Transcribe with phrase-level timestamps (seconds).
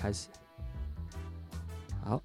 [0.00, 0.28] 开始，
[2.04, 2.22] 好。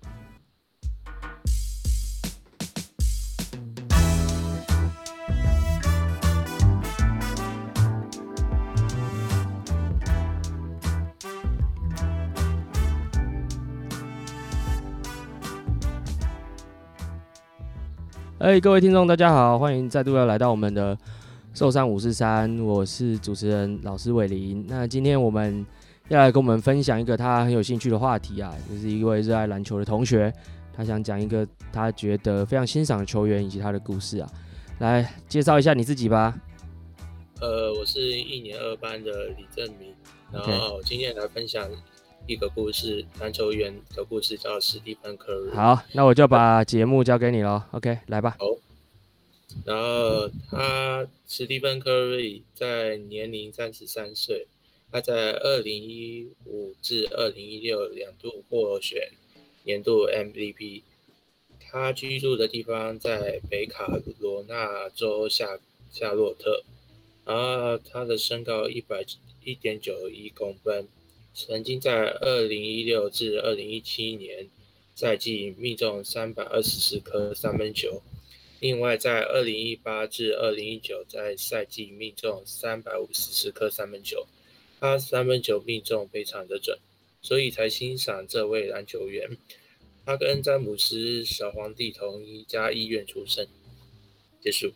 [18.38, 20.96] 哎，各位听众，大家好，欢迎再度要来到我们的
[21.54, 24.64] 寿山五四三，我是主持人老师伟林。
[24.68, 25.66] 那今天我们
[26.14, 30.34] 要来跟我们分享一个他很有兴趣的话题啊，就是一位热爱篮球的同学，
[30.76, 34.30] 他想讲一个他觉得非常欣赏的球员以及他的故事啊，
[34.80, 36.40] 来介绍一下你自己吧。
[37.42, 39.94] 呃，我是一年二班的李正明，
[40.32, 41.70] 然后今天来分享。
[42.26, 45.54] 一个故事，篮球员的故事叫史蒂芬·科瑞。
[45.54, 47.68] 好，那我就把节目交给你了。
[47.72, 48.38] OK，来吧。
[48.40, 48.46] 好。
[49.66, 54.48] 然后他史蒂芬·科瑞在年龄三十三岁，
[54.94, 59.10] 他在二零一五至二零一六两度获选
[59.64, 60.84] 年度 MVP。
[61.60, 66.64] 他居住的地方在北卡罗纳州夏夏洛特。
[67.26, 69.04] 然后他的身高一百
[69.44, 70.88] 一点九一公分。
[71.34, 74.48] 曾经在二零一六至二零一七年
[74.94, 78.04] 赛季命中三百二十四颗三分球，
[78.60, 84.28] 另外在二零一八至二零一九在赛季命中三百五十四颗三分球，
[84.84, 86.78] 他三分球命中非常的准，
[87.22, 89.38] 所以才欣赏这位篮球员。
[90.06, 93.48] 他跟詹姆斯小皇帝同一家医院出生。
[94.42, 94.74] 结束。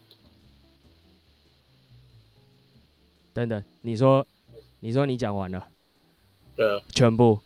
[3.33, 4.25] 等等，你说，
[4.79, 5.67] 你说你讲完了。
[6.55, 7.41] 对啊，全部，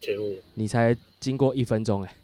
[0.00, 2.16] 全部，你才经过一分钟哎，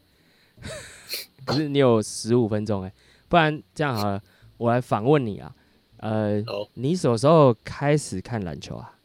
[1.45, 2.93] 可是你有十五分钟哎，
[3.29, 4.23] 不然这样好了，
[4.59, 5.57] 我来反问你啊，
[5.97, 6.41] 呃，
[6.75, 8.99] 你什么时候开始看篮球啊？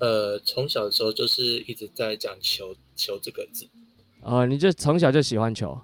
[0.00, 3.68] 呃，从小的时候就是一直在讲球球这个字，
[4.22, 5.80] 哦，你就从小就喜欢球，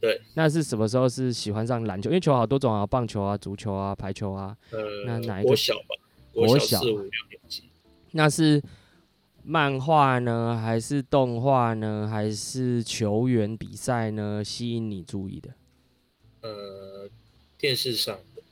[0.00, 2.10] 对，那是什么时候是喜欢上篮球？
[2.10, 5.50] 因为球好多种啊，棒球啊、足球啊、排球啊，呃，那哪一个？
[5.50, 5.96] 我小吧，
[6.34, 7.64] 我小四五六年级，
[8.12, 8.62] 那是。
[9.44, 14.44] 漫画呢，还是动画呢，还是球员比赛呢？
[14.44, 15.48] 吸引你注意的？
[16.42, 17.08] 呃，
[17.56, 18.42] 电视上的，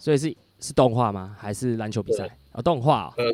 [0.00, 1.36] 所以是是动画吗？
[1.38, 2.36] 还是篮球比赛？
[2.50, 3.14] 啊，动画、哦。
[3.18, 3.32] 呃，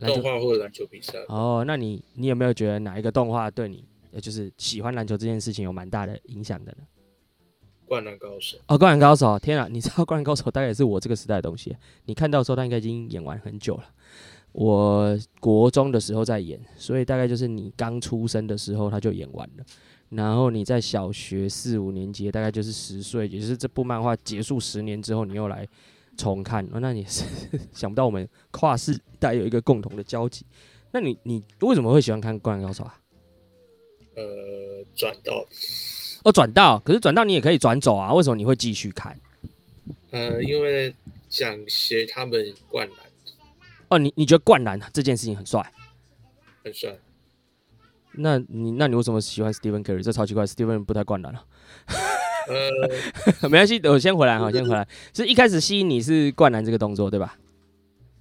[0.00, 1.18] 动画或者篮球比赛。
[1.28, 3.84] 哦，那你你有没有觉得哪一个动画对你，
[4.20, 6.78] 就是喜欢篮球这件事情有蛮大的影响的呢？
[7.86, 8.56] 灌篮高手。
[8.68, 9.66] 哦，灌篮高手，天啊！
[9.68, 11.76] 你知道灌篮高手大概也是我这个时代的东西。
[12.04, 13.84] 你看到的时候，他应该已经演完很久了。
[14.52, 19.64] 我国中的时候在演，所以大概就是你刚出生的时候他就演完了，
[20.08, 25.66] 然后你在小学四五年级，大概就是十岁，也就是这部漫画结束十年之后，你又来
[26.20, 27.24] 重看，哦，那你是
[27.72, 30.44] 想不到我们跨世代有一个共同的交集。
[30.92, 32.98] 那你你为什么会喜欢看《灌篮高手》啊？
[34.16, 35.46] 呃，转到，
[36.24, 39.18] 哦，转到，可是转到你也可以转走啊，为什么你会继续看？
[40.10, 40.94] 呃，因为
[41.28, 42.98] 想学他们灌篮。
[43.88, 45.72] 哦，你你觉得灌篮这件事情很帅，
[46.62, 46.98] 很帅？
[48.12, 50.02] 那你那你为什么喜欢 Stephen Curry？
[50.02, 51.46] 这超奇怪，Stephen 不太灌篮了。
[52.48, 52.70] 呃，
[53.48, 54.86] 没关系，我先回来哈，先回来。
[55.12, 57.38] 是一开始吸引你是灌篮这个动作，对吧？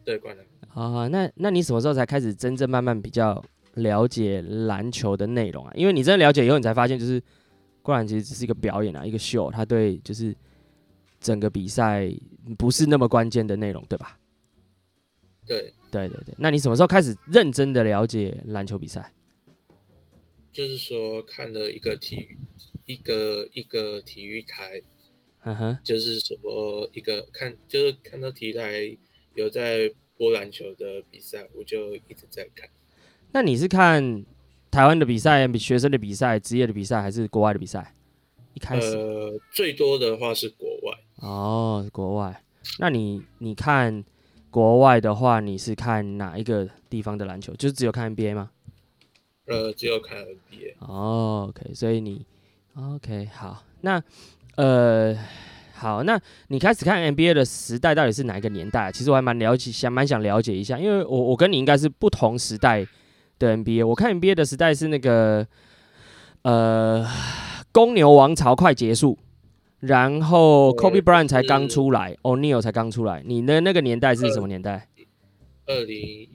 [0.04, 0.46] 对，灌篮。
[0.74, 3.44] 啊，那那你什么时候才开始真正慢慢比较
[3.76, 5.72] 了解篮球的内容啊？
[5.76, 7.22] 因为你真的了解以后，你才发现就是
[7.82, 10.36] 灌篮其实只是一个表演啊，一个秀，它对就是
[11.20, 12.12] 整个比赛
[12.58, 14.18] 不是那么关键的内容，对吧？
[15.46, 19.12] 对对对对，那你什么时候开始认真的了解篮球比赛？
[20.54, 22.38] 就是说看了一个体育，
[22.90, 24.82] 一个一个体育台，
[25.44, 28.98] 嗯哼，就是什么一个看，就是看到体育台
[29.36, 32.68] 有在播篮球的比赛，我就一直在看。
[33.32, 34.26] 那你是看
[34.72, 37.94] 台湾的比赛、学生的比赛、职业的比赛，还是国外的比赛？
[38.56, 40.98] 一开始，呃，最多的话是国外。
[41.18, 42.44] 哦，国外。
[42.80, 44.04] 那你你看？
[44.52, 47.54] 国外的话，你是看哪一个地方的篮球？
[47.54, 48.50] 就是只有看 NBA 吗？
[49.46, 50.74] 呃，只有看 NBA。
[50.80, 52.26] 哦，OK，所以你
[52.76, 54.02] OK 好，那
[54.56, 55.18] 呃
[55.74, 58.92] 好，那你开始看 NBA 的时代到底是哪一个年代？
[58.92, 62.86] 其实我还蛮了解，想蛮想了解一下，因为我我跟你应该是不同时代
[63.38, 63.86] 的 NBA。
[63.86, 65.48] 我看 NBA 的时代是那个
[66.44, 67.08] 呃
[67.72, 69.18] 公牛王朝快结束。
[69.80, 73.24] 然后，Kobe Bryant 才刚出来，O'Neal 才刚出来。
[73.26, 74.90] 你的那个年代是什么年代？
[75.66, 76.28] 二零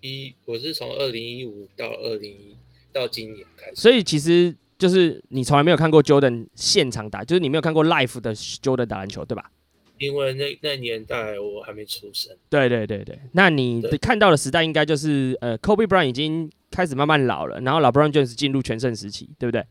[0.00, 2.56] 一，我是从二零一五到二零
[2.92, 3.76] 到今年开始。
[3.76, 9.50] 所以其实就是你从来没有看过 Jordan 现场打，就是你没有看过 Live 的 Jordan 打篮球，对吧？
[9.98, 12.34] 因为那那年代我还没出生。
[12.48, 19.62] 对对对对，那你看到的时代应该就是呃，Kobe Bryant 已经开始慢慢老了，然后 LeBron James 进入全盛时期，对不对？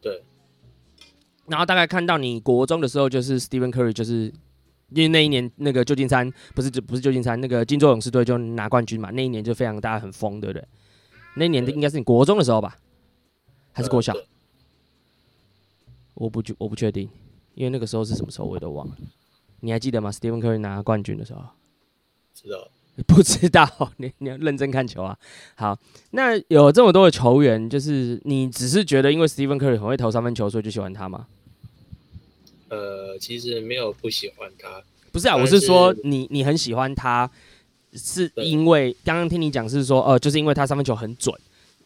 [0.00, 0.22] 对。
[1.48, 4.32] 然后大概看到你国中的时候，就是 Stephen Curry，就是
[4.90, 10.64] 因为那一年那个旧金山不是不是旧金山那个金州勇士队就拿冠军嘛，那一年就非常大家很疯，对不对？
[11.34, 12.78] 那年的应该是你国中的时候吧，
[13.72, 14.14] 还是国小？
[16.14, 17.08] 我不我不确定，
[17.54, 18.96] 因为那个时候是什么时候我也都忘了。
[19.60, 21.42] 你还记得吗？Stephen Curry 拿冠军的时候，
[22.34, 22.68] 知道？
[23.06, 23.66] 不知道？
[23.96, 25.16] 你你要认真看球啊！
[25.54, 25.78] 好，
[26.10, 31.26] 那有这么多的球员，就是你只是觉得因为 Stephen Curry 很会投三分球，所以就喜欢他吗？
[32.68, 37.30] 呃，其实没有不喜欢他，不是啊，是我是说你你很喜欢他，
[37.92, 41.34] 是因为刚刚听你讲是说，呃，就是因为他三分球很准，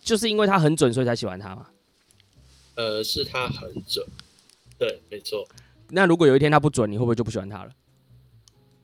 [0.01, 1.67] 就是因为他很准，所以才喜欢他吗？
[2.75, 4.07] 呃，是他很准，
[4.79, 5.47] 对，没错。
[5.91, 7.71] 那如果有一天他不准，你会不会就不喜欢他了？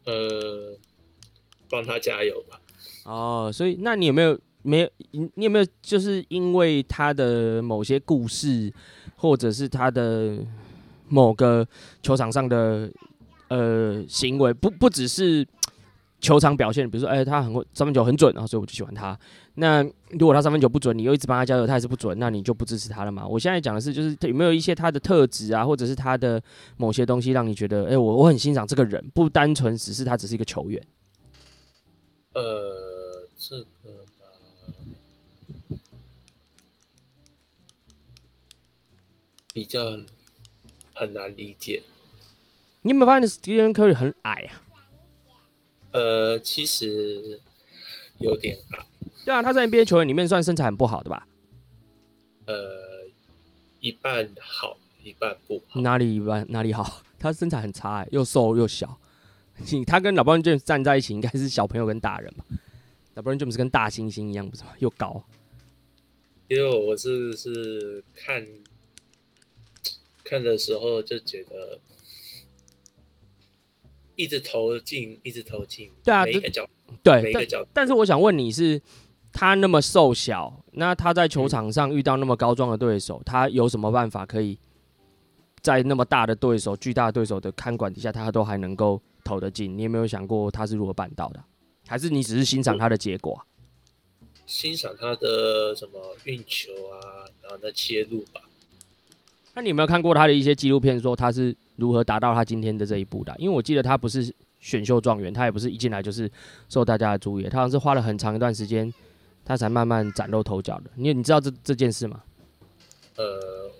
[0.05, 0.77] 呃，
[1.69, 2.61] 帮他加油吧。
[3.05, 8.73] 哦，所以那你有没有没有你你有没有就是因为他的某些故事，
[9.17, 10.39] 或者是他的
[11.09, 11.67] 某个
[12.03, 12.91] 球场上的
[13.49, 15.47] 呃行为，不不只是
[16.21, 19.19] 球场表现，比如说哎、欸、他很会三分球很准，然后所以我就喜欢他。
[19.55, 23.27] 那如果他三分球不准，你又一直帮他加油，他还是不准，那你就不支持他了嘛？
[23.27, 26.43] 我现在讲的是，就是有没有一些他的特质啊，或者是他的
[26.77, 30.83] 某些东西，让你觉得，哎、欸，我我很欣赏这个人，不单纯只是他只是一个球员。
[32.35, 35.77] 呃，这个吧，
[39.53, 39.99] 比较
[40.95, 41.83] 很难理解。
[42.83, 44.63] 你有没有发现 Stephen Curry 很矮啊？
[45.93, 47.41] 呃，其实
[48.19, 48.87] 有点矮。
[49.25, 51.27] 对啊，他在 NBA 球员里面算身材很不好的吧？
[52.47, 53.07] 呃，
[53.81, 55.81] 一半好，一半不好。
[55.81, 56.47] 哪里一半？
[56.49, 57.03] 哪里好？
[57.19, 58.99] 他身材很差哎，又瘦又小。
[59.87, 62.45] 他跟 LeBron James 站在一起，应该是小朋友跟大人吧
[63.17, 64.71] ？LeBron James 跟大猩猩一样，不是吗？
[64.79, 65.23] 又高。
[66.49, 68.45] 因为我是是看
[70.25, 71.79] 看的时候就觉得
[74.23, 75.91] 一直投进，一直投进。
[76.05, 76.69] 对啊，每一个角，
[77.03, 77.67] 对，每一个角。
[77.73, 78.81] 但是我想问你是。
[79.33, 84.59] 他那么瘦小，那他在球场上遇到那么高壮的对手，他有什么办法可以
[85.63, 89.79] 在那么大的对手、巨大的对手的看管底下，他都还能够投得进？
[89.79, 91.41] 你有没有想过他是如何办到的？
[91.87, 93.41] 还是你只是欣赏他的结果？
[94.47, 98.41] 欣赏他的什么运球啊，然后的切入吧。
[99.55, 103.35] 那你有没有看过他的一些纪录片，说他是如何达到他今天的这一步的？
[103.39, 106.31] 因为我记得他不是选秀状元，他也不是一进来就是
[106.69, 108.93] 受大家的注意，他好像是花了很长一段时间。
[109.43, 112.23] 他才慢慢崭露头角的，你你知道这这件事吗？
[113.17, 113.25] 呃，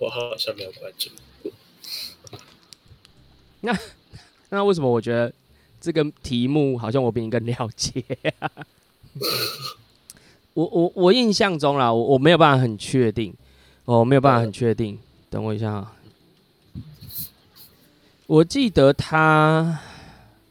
[0.01, 1.09] 我好像没有关注。
[3.61, 3.77] 那
[4.49, 5.31] 那为什么我觉得
[5.79, 8.03] 这个题目好像我比你更了解
[8.39, 8.51] 啊？
[10.55, 13.33] 我我我印象中啦，我我没有办法很确定，
[13.85, 14.99] 我没有办法很确定。
[15.29, 15.95] 等我一下啊，
[18.31, 19.77] 我记得他，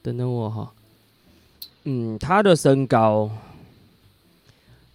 [0.02, 0.70] 等等我哈，
[1.84, 3.30] 嗯，他的身高。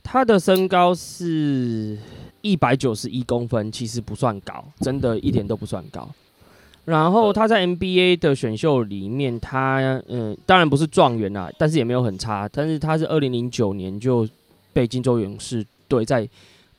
[0.04, 1.98] 他的身高是
[2.42, 6.08] 一百九十一公分，其实不算高，真的一点都不算高。
[6.84, 12.48] 然后他在 NBA 的选秀里面，他嗯，当然不是状元啦，但是也没有很差。
[12.54, 14.30] 但是他是二零零九年就
[14.74, 16.30] 被金州勇士队在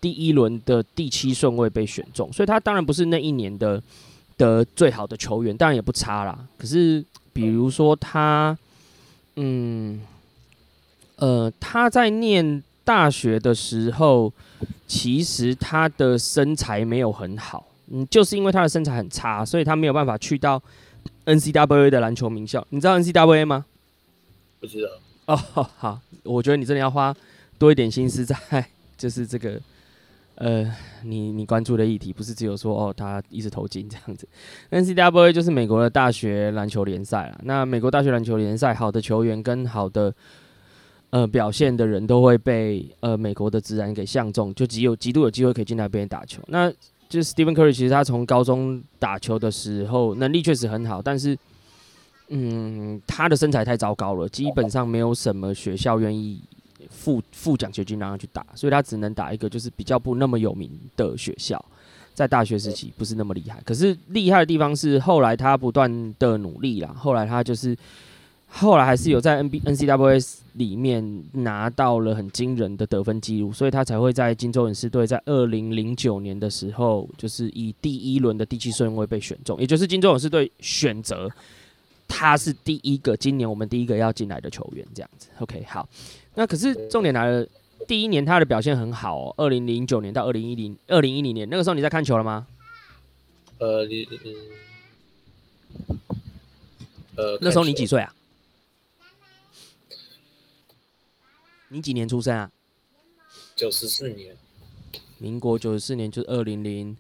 [0.01, 3.83] 第一轮的第七顺位被选中，所以他当然不是那一年的
[4.37, 6.47] 的最好的球员，当然也不差啦。
[6.57, 8.57] 可是比如说他，
[9.37, 10.01] 嗯，
[11.17, 12.63] 呃，他在念。
[12.87, 14.33] 大学的时候，
[14.87, 20.63] 其实他的身材没有很好，嗯，就是因为他的身材很差，所以他没有办法去到
[21.25, 22.65] N C W A 的篮球名校。
[22.71, 23.65] 你知道 N C W A 吗？
[24.61, 24.89] 不知道。
[25.27, 25.37] 哦，
[25.77, 27.13] 好，我觉得你真的要花
[27.59, 28.37] 多一点心思在，
[28.97, 29.61] 就是这个，
[30.37, 30.65] 呃，
[31.03, 34.27] 你你关注的议题，不是只有说哦，他一直投进这样子。
[34.71, 37.41] NCAA 就是美国的大学篮球联赛啊。
[37.43, 40.15] 那美国大学篮球联赛，好的球员跟好的。
[41.11, 46.43] 呃，表现的人都会被呃美国的职篮给相中，就极有极度有机会可以进来别人打球。
[46.49, 46.69] 那
[47.09, 51.39] 就是 Stephen Curry，其实他从高中打球的时候能力确实很好，但是
[52.29, 56.43] 嗯，他的身材太糟糕了，基本上没有什么学校愿意
[56.91, 61.65] 付付奖学金让他去打，所以他只能打一个就是比较不那么有名的学校，
[62.15, 63.61] 在大学时期不是那么厉害。
[63.65, 67.77] 可是厉害的地方是后来他不断的努力啦，后来他就是。
[68.49, 81.29] 后来还是有在 N B N C W S 里面拿到了很惊人的得分记录，所以他才会在金州勇士队在二零零九年的时候，就是以第一轮的第七顺位被选中，也就是金州勇士队选择
[82.07, 85.29] 他是第一个今年我们第一个要进来的球员，这样子。
[85.41, 85.87] OK，好，
[86.37, 87.47] 那可是重点来了，
[87.89, 92.47] 第一年他的表现很好哦，二零零九年到二零一零二零一零年那个时候你在看球了吗？
[93.59, 95.97] 呃，你嗯，
[97.17, 98.15] 呃，那时候你几岁啊？
[101.69, 102.51] 你几年出生啊？
[103.55, 104.37] 九十四年，
[105.17, 106.95] 民国九十四年就是二零零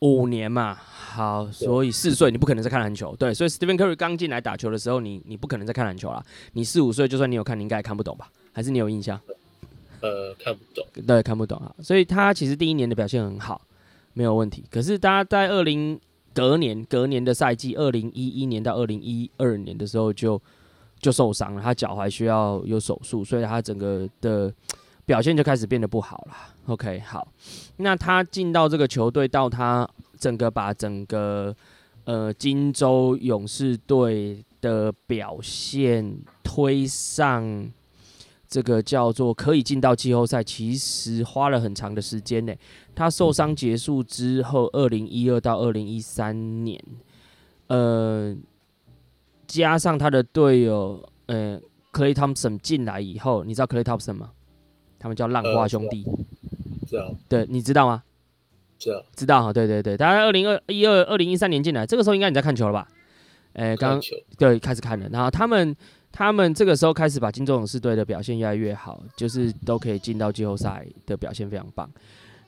[0.00, 0.74] 五年嘛。
[0.74, 6.20] 好，所以四岁你不可能在看篮球，对，所以 Stephen Curry 刚进来打球的时候，你你不可能在看篮球啦。
[6.54, 8.28] 你四五岁，就算你有看，你应该也看不懂吧？
[8.56, 9.20] 还是你有印象？
[10.00, 11.74] 呃，看不懂，对，看不懂啊。
[11.82, 13.60] 所以他其实第一年的表现很好，
[14.14, 14.64] 没有问题。
[14.70, 16.00] 可是大家在二零
[16.32, 20.40] 隔年隔年的赛季，二零一一年到二零一二年的时候就
[20.98, 24.50] 就受伤了，他脚踝需要有手术，所以他整个的
[25.04, 26.34] 表现就开始变得不好了。
[26.68, 27.28] OK，好，
[27.76, 29.86] 那他进到这个球队，到他。
[30.18, 31.54] 整个把整个
[32.04, 37.70] 呃金州勇士队的表现推上
[38.56, 42.54] 这个叫做可以进到季后赛，其实花了很长的时间呢。
[42.94, 46.82] 他受伤结束之后，二零一二到二零一三年，
[47.66, 48.34] 呃，
[49.46, 51.60] 加上他的队友呃
[51.92, 54.30] ，Clay Thompson 进来以后，你知道 Clay Thompson 吗？
[54.98, 56.02] 他们叫浪花兄弟，
[56.88, 57.14] 知道？
[57.28, 58.04] 对，你知道吗？
[58.78, 62.88] 知道，知道哈，对对对，大概二零二一二二零一三年进来，这个时候应该你在看球了吧？
[63.52, 64.00] 哎、刚
[64.38, 65.76] 对开始看了，然后他们
[66.12, 71.90] 他们这个时候开始把金州勇士队的表现越来越好，就是都可以进到季后赛的表现非常棒。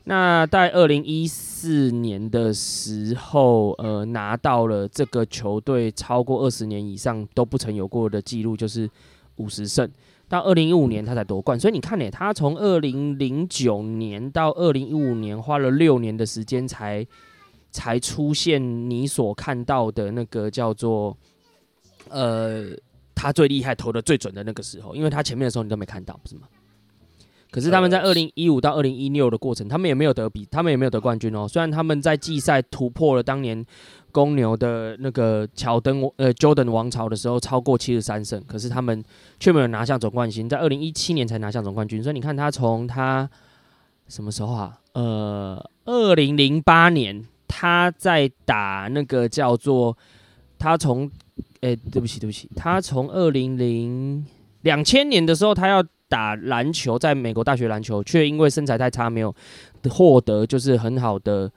[0.05, 8.89] 那在二零一四年的时候，呃，拿到了这个球队超过二十年以上都不曾有过的记录，就是
[9.37, 9.87] 五十胜。
[10.27, 17.07] 到二零一五年他才夺冠，所以你看呢，他从二零零九年到二零一五年花了六年的时间才
[17.71, 21.17] 才出现你所看到的那个叫做
[22.09, 22.65] 呃
[23.19, 26.43] 他最厉害投的最准的那个时候，因为他前面的时候你都没看到，不是吗？
[27.51, 31.49] 可是他们在二零一五到二零一六的过程，他们也没有得比，他们也没有得冠军哦。
[31.49, 33.67] 虽然他们在季赛突破了当年。
[34.11, 39.05] 公牛的那个乔登呃 Jordan 王朝的时候超过七十三胜，可是他们
[39.39, 42.03] 却没有拿下总冠军，在二零一七年才拿下总冠军。
[42.03, 43.29] 所以你看他从他
[44.09, 44.81] 什么时候啊？
[44.95, 49.97] 呃，二零零八年他在打那个叫做
[50.59, 51.09] 他从
[51.61, 54.25] 哎、对不起对不起，他从二零零
[54.63, 59.35] 两千年的时候他要打篮球，在美国大学篮球，却因为身材太差没有
[59.91, 61.51] 获得就是很好的。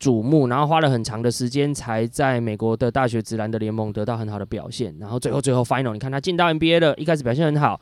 [0.00, 7.80] 瞩目，然后花了很长的时间才在美国的大学职篮的联盟得到很好的表现，然后最后最后 final，你看他进到 NBA 了，一开始表现很好，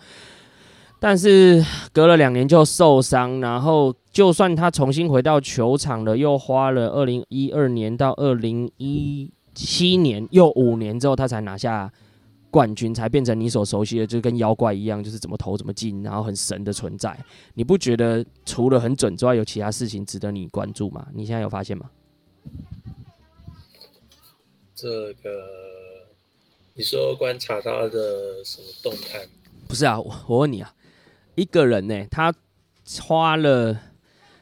[0.99, 11.91] 但是隔了两年就受伤，然后就算他重新回到球场了，又花了二零一二年到二零一七年又五年之后，他才拿下
[12.51, 17.19] 冠军，才变成你所熟悉的，就跟妖怪一样，就是怎么投怎么进，然后很神的存在。
[17.55, 21.09] 你不觉得除了很准之外，有其他事情值得你关注吗？
[21.15, 21.91] 你现在有发现吗？
[24.75, 25.31] 这个，
[26.75, 29.27] 你说观察他的什么动态？
[29.67, 30.75] 不是啊，我我问你啊，
[31.35, 32.33] 一个人呢，他
[33.01, 33.81] 花了，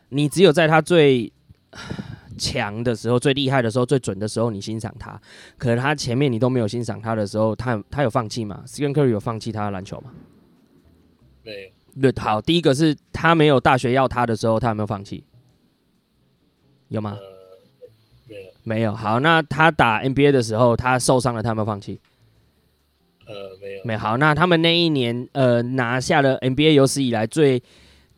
[0.09, 1.33] 你只有在他最
[2.37, 5.21] 强的时候、最厉害的时候、最准的时候，你欣赏他，
[5.57, 10.11] 可是他前面你都没有欣赏他的时候，他他有放弃吗？Stephen Curry 有放弃他的篮球吗？
[11.43, 12.11] 没有。
[12.13, 15.25] 对，好，第一个是他没有大学要他的时候，他有没有放弃？
[16.89, 17.17] 有吗？
[17.21, 17.35] 呃
[18.67, 22.01] 没有，好，那他打 NBA 的时候，他受伤了，他有没有放弃？
[23.27, 23.99] 呃，没有，没有。
[23.99, 27.63] 好，那他们那一年，呃，拿下了 NBA 有史以来最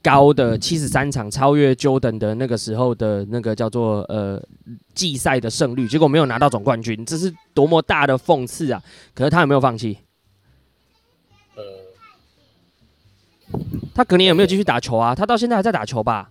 [0.07, 4.41] 高的七十三场，超越 Jordan 的那个时候的那个叫做呃
[4.95, 8.81] 季赛的胜率，结果没有拿到总冠军，这是多么大的讽刺啊！
[9.17, 9.99] 可是他有没有放弃？
[11.57, 11.65] 呃，
[13.93, 15.13] 他隔年有没有继续打球啊？
[15.13, 16.31] 他到现在还在打球吧？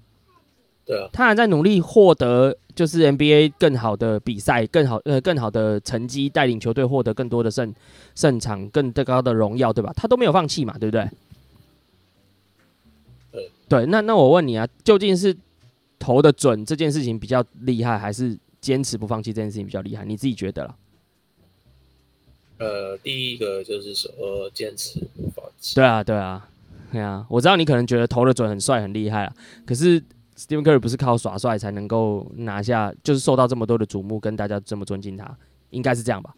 [0.86, 7.76] 对啊，他还在努力获得就是 NBA 更好的比赛，更好呃更好的成绩，带领球队获得更多的胜
[8.16, 9.92] 胜场，更高的荣耀，对吧？
[9.98, 11.10] 他都没有放弃嘛，对不对？
[13.68, 15.36] 对，那那我问你啊，究竟是
[16.00, 20.06] 投的准这件事情比较厉害，还是坚持不放弃这件事情比较厉害？
[20.06, 20.76] 你自己觉得啦？
[22.58, 25.76] 呃，第一个就是说坚持不放弃。
[25.76, 26.50] 对啊，对啊，
[26.92, 30.04] 对啊，我知道你可能觉得投的准很帅很厉害啊，可是。
[30.38, 35.34] Stephen Curry 不是靠耍帅才能够拿下，就是受到这么多的瞩目，跟大家这么尊敬他，
[35.70, 36.36] 应该是这样吧？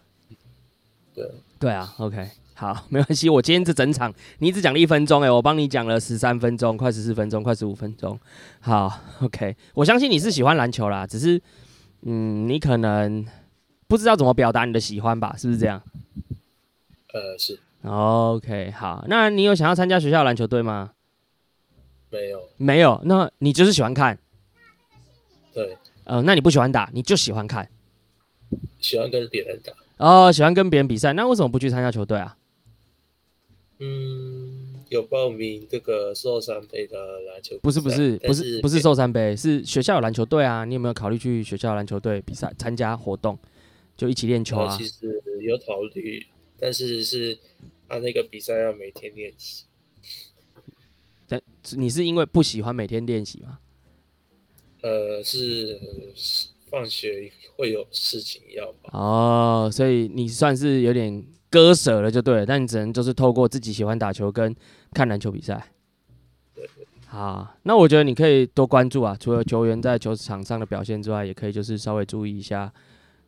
[1.16, 3.30] 对，对啊，OK，好， 没关系。
[3.30, 8.20] 我今天这整场你只讲了一分钟，诶，我帮你讲了十三分钟，快十四分钟，快十五分钟。
[8.60, 11.40] 好，OK，我相信你是喜欢篮球啦，只是，
[12.02, 13.24] 嗯，你可能
[13.88, 15.36] 不知道怎么表达你的喜欢吧？
[15.38, 15.84] 是不是这样？
[17.14, 17.60] 呃，是。
[17.84, 20.94] OK，好，那你有想要参加学校篮球队吗？
[22.10, 23.00] 没有，没有。
[23.06, 24.18] 那你就是喜欢看？
[25.54, 25.78] 对。
[26.06, 27.70] 呃，那你不喜欢打，你就喜欢看？
[28.80, 29.72] 喜欢跟别人打。
[29.98, 32.36] 哦，喜欢跟别人比赛，那为什么不去参加球队啊？
[33.80, 37.56] 嗯，有报名这个寿山杯的篮球。
[37.60, 40.66] 不是不是不是不是寿山杯，是学校有篮球队啊。
[40.66, 43.38] 你有没有考虑去学校篮球队比赛参加活动，
[43.96, 44.76] 就一起练球啊？
[44.76, 46.26] 其实有考虑，
[46.60, 47.38] 但是是
[47.88, 49.66] 他那个比赛要每天练习。
[51.28, 51.40] 但
[51.76, 53.60] 你是因为不喜欢每天练习吗？
[54.82, 55.80] 呃，是
[56.72, 58.90] 放学会有事情要吧。
[58.94, 61.24] 哦，所以你算是有点。
[61.50, 64.56] 割舍了就对了，但你只能就是透过自己喜欢打球跟
[64.94, 65.68] 看篮球比赛。
[67.08, 72.72] 好，那我觉得你可以多关注啊，除了球员在球场上的表现之外，也可以就是稍微注意一下，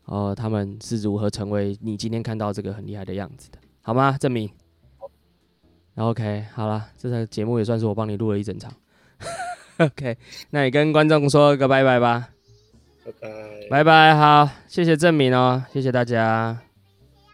[0.05, 4.17] 呃，他们是如何成为你今天看到这个很厉害的样子的，好吗？
[4.19, 4.49] 证明。
[5.95, 8.71] OK，好了，这场节目也算是我帮你录了一整场。
[9.79, 10.17] OK，
[10.49, 12.29] 那你跟观众说个拜拜吧。
[13.05, 13.67] 拜拜。
[13.69, 16.68] 拜拜，好，谢谢证明哦，谢谢大家。